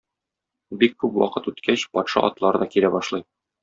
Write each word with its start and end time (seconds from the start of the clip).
Бик 0.85 0.95
күп 1.05 1.21
вакыт 1.25 1.51
үткәч, 1.53 1.87
патша 1.99 2.27
атлары 2.33 2.67
да 2.67 2.73
килә 2.75 2.97
башлый. 3.01 3.29